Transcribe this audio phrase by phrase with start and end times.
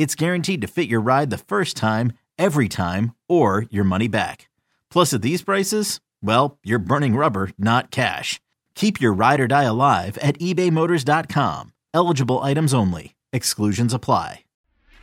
[0.00, 4.48] it's guaranteed to fit your ride the first time, every time, or your money back.
[4.90, 8.40] Plus, at these prices, well, you're burning rubber, not cash.
[8.74, 11.74] Keep your ride or die alive at ebaymotors.com.
[11.92, 13.14] Eligible items only.
[13.30, 14.44] Exclusions apply.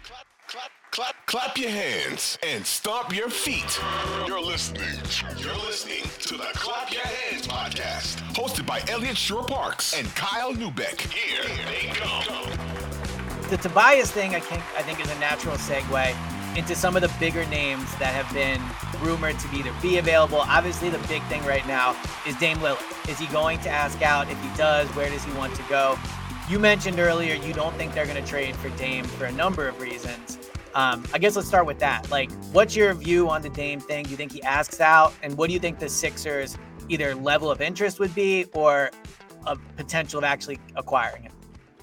[0.04, 3.80] Clap, clap, clap, clap your hands and stomp your feet.
[4.26, 4.82] You're listening.
[5.38, 11.00] You're listening to the Clap Your Hands podcast, hosted by Eliot Shorr-Parks and Kyle Neubeck.
[11.02, 12.57] Here they go.
[13.50, 17.12] The Tobias thing, I think, I think is a natural segue into some of the
[17.20, 18.62] bigger names that have been
[19.06, 20.40] rumored to either be available.
[20.40, 21.96] Obviously, the big thing right now
[22.26, 23.10] is Dame Lillard.
[23.10, 24.30] Is he going to ask out?
[24.30, 25.98] If he does, where does he want to go?
[26.50, 29.68] You mentioned earlier you don't think they're going to trade for Dame for a number
[29.68, 30.40] of reasons.
[30.74, 32.10] Um, I guess let's start with that.
[32.10, 34.06] Like, what's your view on the Dame thing?
[34.06, 35.14] Do you think he asks out?
[35.22, 36.58] And what do you think the Sixers
[36.90, 38.92] either level of interest would be or
[39.46, 41.32] a potential of actually acquiring him?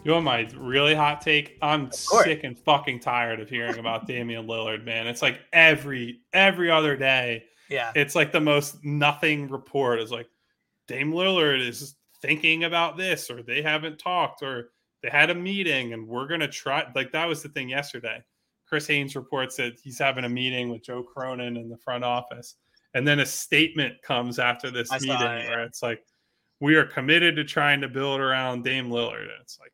[0.05, 1.57] You want my really hot take?
[1.63, 5.07] I'm sick and fucking tired of hearing about Damian Lillard, man.
[5.07, 7.45] It's like every every other day.
[7.71, 7.91] Yeah.
[7.95, 10.29] It's like the most nothing report is like
[10.87, 14.71] Dame Lillard is thinking about this, or they haven't talked, or
[15.03, 16.87] they had a meeting and we're gonna try.
[16.95, 18.23] Like that was the thing yesterday.
[18.67, 22.57] Chris Haynes reports that he's having a meeting with Joe Cronin in the front office,
[22.93, 25.51] and then a statement comes after this I meeting it, yeah.
[25.51, 26.05] where it's like,
[26.61, 29.73] "We are committed to trying to build around Dame Lillard." And it's like,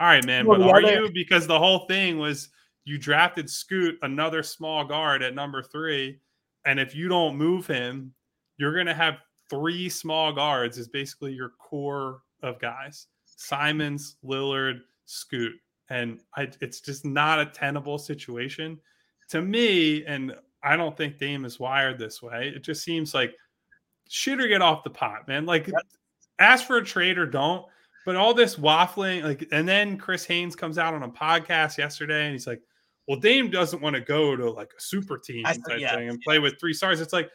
[0.00, 1.10] all right, man, Well, but are other- you?
[1.12, 2.50] Because the whole thing was
[2.84, 6.20] you drafted Scoot, another small guard at number three,
[6.64, 8.14] and if you don't move him,
[8.56, 9.18] you're gonna have
[9.50, 15.54] three small guards is basically your core of guys: Simons, Lillard, Scoot,
[15.90, 18.80] and I, it's just not a tenable situation
[19.30, 20.04] to me.
[20.06, 22.52] And I don't think Dame is wired this way.
[22.54, 23.34] It just seems like
[24.08, 25.46] shoot or get off the pot, man.
[25.46, 25.70] Like
[26.38, 27.66] ask for a trade or don't.
[28.08, 32.24] But all this waffling, like, and then Chris Haynes comes out on a podcast yesterday
[32.24, 32.62] and he's like,
[33.06, 36.08] well, Dame doesn't want to go to like a super team I type yeah, thing
[36.08, 37.02] and play with three stars.
[37.02, 37.28] It's like,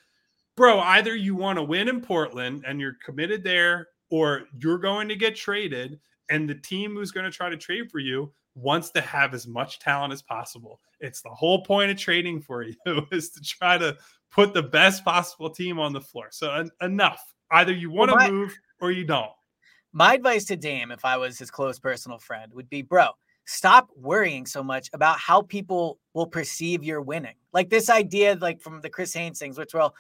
[0.57, 5.07] bro, either you want to win in Portland and you're committed there, or you're going
[5.09, 5.99] to get traded,
[6.31, 9.45] and the team who's going to try to trade for you wants to have as
[9.45, 10.81] much talent as possible.
[11.01, 12.73] It's the whole point of trading for you
[13.11, 13.95] is to try to
[14.31, 16.29] put the best possible team on the floor.
[16.31, 17.23] So en- enough.
[17.51, 19.29] Either you want to Well, my- move or you don't.
[19.95, 23.09] My advice to Dame, if I was his close personal friend, would be, bro,
[23.45, 27.35] stop worrying so much about how people will perceive your winning.
[27.53, 29.93] Like this idea, like from the Chris Haynes things, which well,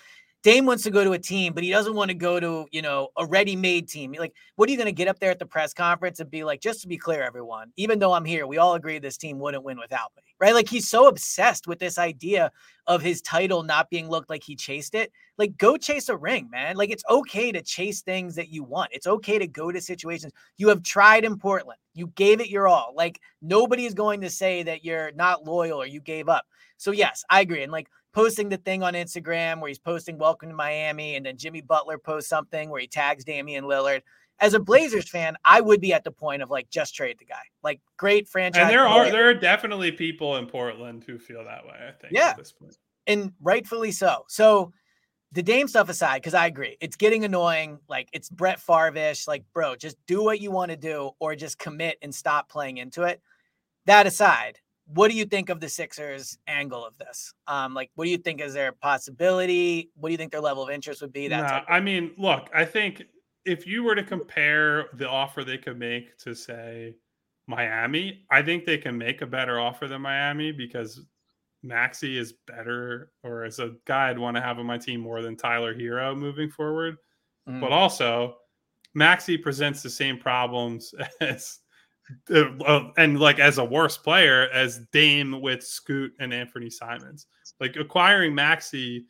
[0.43, 2.81] Dame wants to go to a team, but he doesn't want to go to, you
[2.81, 4.11] know, a ready-made team.
[4.11, 6.43] Like, what are you going to get up there at the press conference and be
[6.43, 9.39] like, just to be clear, everyone, even though I'm here, we all agree this team
[9.39, 10.53] wouldn't win without me, right?
[10.53, 12.51] Like he's so obsessed with this idea
[12.87, 15.13] of his title not being looked like he chased it.
[15.37, 16.75] Like, go chase a ring, man.
[16.75, 18.91] Like, it's okay to chase things that you want.
[18.91, 21.79] It's okay to go to situations you have tried in Portland.
[21.93, 22.91] You gave it your all.
[22.93, 26.45] Like, nobody is going to say that you're not loyal or you gave up.
[26.77, 27.63] So, yes, I agree.
[27.63, 31.37] And like posting the thing on Instagram where he's posting welcome to Miami, and then
[31.37, 34.01] Jimmy Butler posts something where he tags Damian Lillard.
[34.39, 37.25] As a Blazers fan, I would be at the point of like just trade the
[37.25, 37.43] guy.
[37.63, 38.61] Like, great franchise.
[38.61, 42.13] And there are there are definitely people in Portland who feel that way, I think.
[42.13, 42.29] Yeah.
[42.29, 42.75] At this point.
[43.07, 44.25] and rightfully so.
[44.27, 44.71] So
[45.31, 47.79] the Dame stuff aside, because I agree, it's getting annoying.
[47.87, 49.27] Like it's Brett Favre-ish.
[49.27, 52.77] Like, bro, just do what you want to do, or just commit and stop playing
[52.77, 53.21] into it.
[53.85, 57.33] That aside, what do you think of the Sixers' angle of this?
[57.47, 59.89] Um, like, what do you think is their possibility?
[59.95, 61.27] What do you think their level of interest would be?
[61.27, 63.03] That Nah, I mean, look, I think
[63.45, 66.95] if you were to compare the offer they could make to say
[67.47, 71.01] Miami, I think they can make a better offer than Miami because
[71.61, 75.21] Maxey is better or as a guy I'd want to have on my team more
[75.21, 76.97] than Tyler Herro moving forward.
[77.49, 77.59] Mm.
[77.61, 78.35] But also
[78.93, 81.59] Maxey presents the same problems as
[82.29, 87.27] uh, and like as a worse player as Dame with Scoot and Anthony Simons.
[87.59, 89.05] Like acquiring Maxey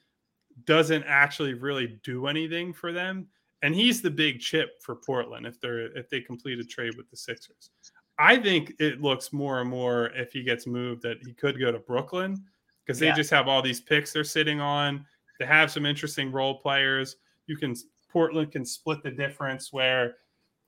[0.66, 3.28] doesn't actually really do anything for them.
[3.62, 7.10] And he's the big chip for Portland if they're if they complete a trade with
[7.10, 7.72] the Sixers.
[8.20, 11.72] I think it looks more and more if he gets moved that he could go
[11.72, 12.44] to Brooklyn
[12.86, 13.16] because they yeah.
[13.16, 15.06] just have all these picks they're sitting on.
[15.40, 17.16] They have some interesting role players.
[17.48, 17.76] You can
[18.12, 20.18] Portland can split the difference where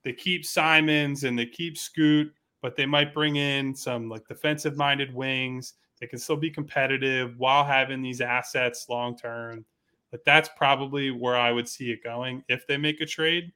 [0.05, 2.31] they keep Simons and they keep Scoot,
[2.61, 5.73] but they might bring in some like defensive minded wings.
[5.99, 9.65] They can still be competitive while having these assets long term.
[10.11, 13.51] But that's probably where I would see it going if they make a trade.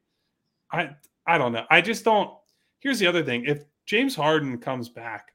[0.72, 0.90] I
[1.28, 1.66] I don't know.
[1.70, 2.32] I just don't.
[2.80, 5.34] Here's the other thing: if James Harden comes back,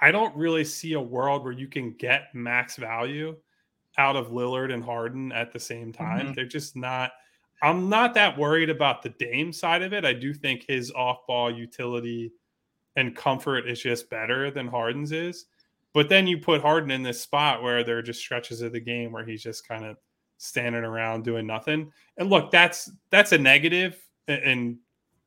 [0.00, 3.36] I don't really see a world where you can get max value
[3.98, 6.26] out of Lillard and Harden at the same time.
[6.26, 6.32] Mm-hmm.
[6.34, 7.12] They're just not.
[7.62, 10.04] I'm not that worried about the Dame side of it.
[10.04, 12.32] I do think his off ball utility
[12.96, 15.46] and comfort is just better than Harden's is.
[15.92, 18.80] But then you put Harden in this spot where there are just stretches of the
[18.80, 19.96] game where he's just kind of
[20.38, 21.90] standing around doing nothing.
[22.18, 23.98] And look, that's that's a negative
[24.28, 24.76] and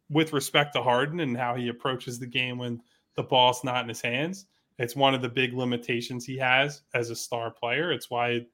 [0.10, 2.82] with respect to Harden and how he approaches the game when
[3.16, 4.46] the ball's not in his hands.
[4.78, 7.92] It's one of the big limitations he has as a star player.
[7.92, 8.46] It's why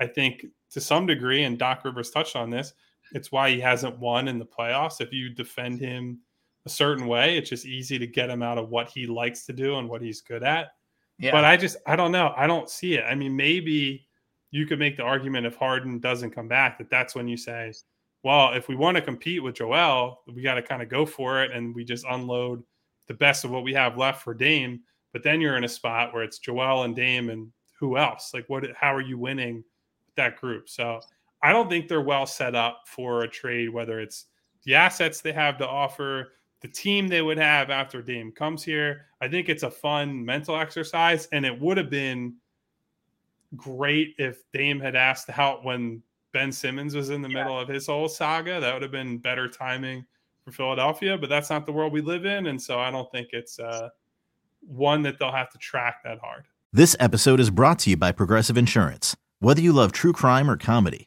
[0.00, 2.72] I think to some degree, and Doc Rivers touched on this,
[3.12, 5.00] it's why he hasn't won in the playoffs.
[5.00, 6.20] If you defend him
[6.66, 9.52] a certain way, it's just easy to get him out of what he likes to
[9.52, 10.72] do and what he's good at.
[11.18, 11.30] Yeah.
[11.30, 12.32] But I just I don't know.
[12.36, 13.04] I don't see it.
[13.04, 14.06] I mean, maybe
[14.50, 17.72] you could make the argument if Harden doesn't come back that that's when you say,
[18.22, 21.42] well, if we want to compete with Joel, we got to kind of go for
[21.42, 22.62] it and we just unload
[23.06, 24.80] the best of what we have left for Dame.
[25.12, 28.32] But then you're in a spot where it's Joel and Dame and who else?
[28.32, 30.68] Like what how are you winning with that group?
[30.68, 31.00] So
[31.44, 34.24] I don't think they're well set up for a trade, whether it's
[34.64, 36.32] the assets they have to offer,
[36.62, 39.02] the team they would have after Dame comes here.
[39.20, 42.36] I think it's a fun mental exercise, and it would have been
[43.54, 46.02] great if Dame had asked out when
[46.32, 47.44] Ben Simmons was in the yeah.
[47.44, 48.58] middle of his whole saga.
[48.58, 50.06] That would have been better timing
[50.46, 53.28] for Philadelphia, but that's not the world we live in, and so I don't think
[53.32, 53.90] it's uh,
[54.60, 56.46] one that they'll have to track that hard.
[56.72, 59.14] This episode is brought to you by Progressive Insurance.
[59.40, 61.06] Whether you love true crime or comedy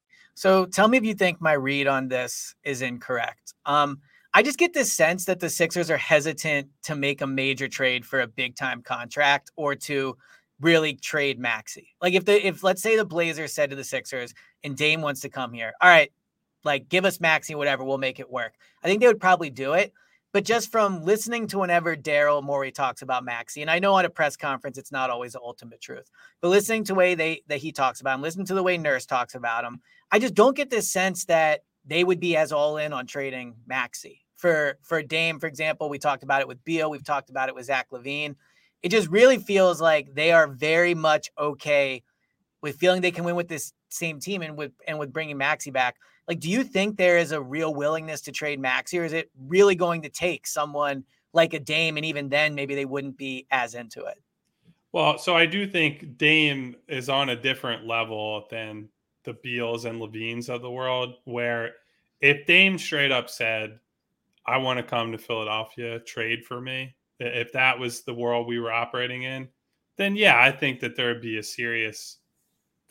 [0.33, 3.53] So tell me if you think my read on this is incorrect.
[3.65, 3.99] Um,
[4.33, 8.05] I just get this sense that the Sixers are hesitant to make a major trade
[8.05, 10.17] for a big time contract or to
[10.61, 11.95] really trade Maxey.
[12.01, 14.33] Like if the if let's say the Blazers said to the Sixers
[14.63, 16.11] and Dame wants to come here, all right,
[16.63, 18.53] like give us Maxey, whatever, we'll make it work.
[18.83, 19.91] I think they would probably do it.
[20.33, 24.05] But just from listening to whenever Daryl Morey talks about Maxey, and I know on
[24.05, 27.43] a press conference it's not always the ultimate truth, but listening to the way they
[27.47, 29.81] that he talks about him, listening to the way Nurse talks about him,
[30.11, 33.55] I just don't get this sense that they would be as all in on trading
[33.67, 34.21] Maxey.
[34.37, 37.55] For for Dame, for example, we talked about it with Beal, we've talked about it
[37.55, 38.35] with Zach LaVine.
[38.81, 42.03] It just really feels like they are very much okay
[42.61, 45.71] with feeling they can win with this same team and with and with bringing Maxey
[45.71, 45.97] back.
[46.27, 49.03] Like, do you think there is a real willingness to trade Max here?
[49.03, 52.85] Is it really going to take someone like a Dame, and even then, maybe they
[52.85, 54.21] wouldn't be as into it?
[54.91, 58.89] Well, so I do think Dame is on a different level than
[59.23, 61.71] the Beals and LaVines of the world, where
[62.19, 63.79] if Dame straight up said,
[64.45, 68.59] I want to come to Philadelphia, trade for me, if that was the world we
[68.59, 69.47] were operating in,
[69.97, 72.17] then yeah, I think that there would be a serious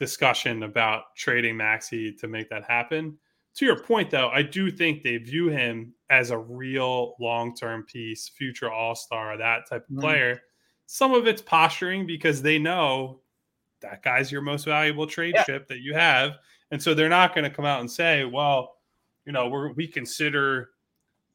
[0.01, 3.17] discussion about trading Maxey to make that happen.
[3.57, 7.85] To your point, though, I do think they view him as a real long term
[7.85, 10.01] piece, future all star, that type of mm-hmm.
[10.01, 10.43] player.
[10.87, 13.21] Some of it's posturing because they know
[13.83, 15.45] that guy's your most valuable trade yeah.
[15.45, 16.33] chip that you have.
[16.71, 18.77] And so they're not going to come out and say, well,
[19.27, 20.71] you know, we're, we consider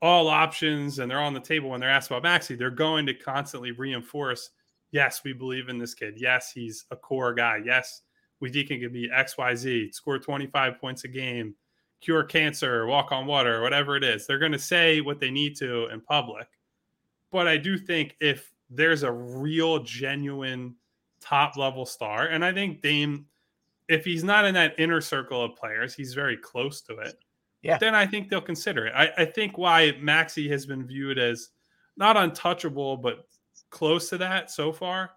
[0.02, 2.56] all options and they're on the table when they're asked about Maxey.
[2.56, 4.52] They're going to constantly reinforce,
[4.92, 6.16] yes, we believe in this kid.
[6.18, 7.60] Yes, he's a core guy.
[7.64, 8.02] Yes,
[8.40, 11.56] we think it could be XYZ, score 25 points a game,
[12.02, 14.28] cure cancer, walk on water, whatever it is.
[14.28, 16.48] They're going to say what they need to in public.
[17.32, 20.76] But I do think if there's a real, genuine
[21.22, 23.26] top level star, and I think Dame,
[23.88, 27.16] if he's not in that inner circle of players, he's very close to it.
[27.62, 27.78] Yeah.
[27.80, 28.94] Then I think they'll consider it.
[28.96, 31.50] I, I think why Maxey has been viewed as
[31.98, 33.28] not untouchable, but
[33.72, 35.12] close to that so far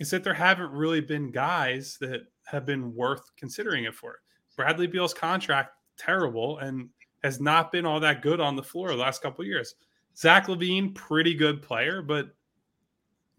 [0.00, 4.20] is that there haven't really been guys that have been worth considering it for.
[4.56, 6.88] Bradley Beal's contract terrible and
[7.22, 9.74] has not been all that good on the floor the last couple years.
[10.16, 12.34] Zach LaVine, pretty good player, but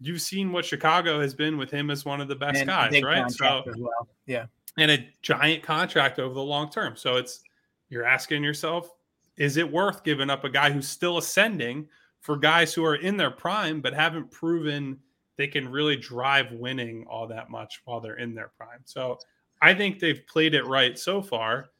[0.00, 3.02] you've seen what Chicago has been with him as one of the best and guys,
[3.02, 3.30] right?
[3.30, 4.08] So, well.
[4.26, 4.46] yeah,
[4.78, 6.96] and a giant contract over the long term.
[6.96, 7.42] So it's
[7.90, 8.90] you're asking yourself,
[9.36, 11.88] is it worth giving up a guy who's still ascending
[12.20, 14.98] for guys who are in their prime but haven't proven
[15.36, 18.80] they can really drive winning all that much while they're in their prime?
[18.84, 19.18] So
[19.62, 21.70] I think they've played it right so far.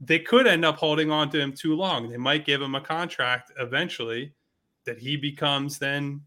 [0.00, 2.08] They could end up holding on to him too long.
[2.08, 4.32] They might give him a contract eventually
[4.84, 6.22] that he becomes then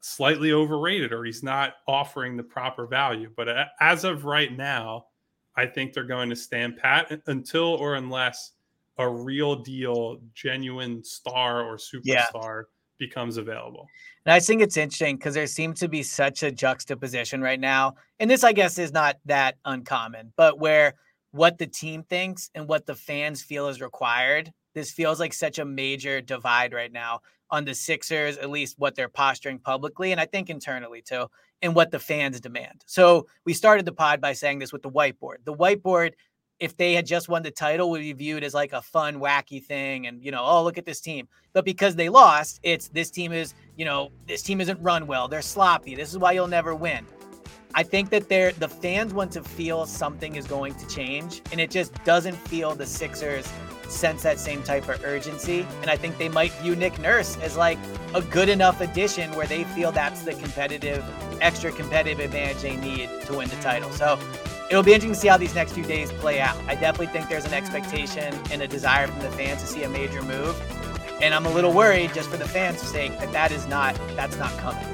[0.00, 3.30] slightly overrated or he's not offering the proper value.
[3.36, 3.48] But
[3.80, 5.06] as of right now,
[5.56, 8.52] I think they're going to stand pat until or unless
[8.98, 12.62] a real deal, genuine star or superstar yeah.
[12.98, 13.88] Becomes available.
[14.24, 17.94] And I think it's interesting because there seems to be such a juxtaposition right now.
[18.18, 20.94] And this, I guess, is not that uncommon, but where
[21.30, 24.52] what the team thinks and what the fans feel is required.
[24.74, 28.94] This feels like such a major divide right now on the Sixers, at least what
[28.94, 31.26] they're posturing publicly, and I think internally too,
[31.62, 32.82] and what the fans demand.
[32.86, 35.44] So we started the pod by saying this with the whiteboard.
[35.44, 36.12] The whiteboard,
[36.58, 39.62] if they had just won the title, would be viewed as like a fun, wacky
[39.62, 41.28] thing, and you know, oh look at this team.
[41.52, 45.28] But because they lost, it's this team is, you know, this team isn't run well.
[45.28, 45.94] They're sloppy.
[45.94, 47.06] This is why you'll never win.
[47.74, 51.60] I think that they're the fans want to feel something is going to change, and
[51.60, 53.46] it just doesn't feel the Sixers
[53.88, 55.66] sense that same type of urgency.
[55.82, 57.78] And I think they might view Nick Nurse as like
[58.14, 61.04] a good enough addition where they feel that's the competitive,
[61.40, 63.90] extra competitive advantage they need to win the title.
[63.90, 64.18] So
[64.70, 66.56] it'll be interesting to see how these next few days play out.
[66.66, 69.88] I definitely think there's an expectation and a desire from the fans to see a
[69.88, 70.60] major move.
[71.22, 74.36] And I'm a little worried just for the fans' sake that that is not that's
[74.36, 74.86] not coming.